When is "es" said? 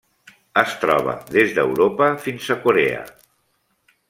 0.61-0.71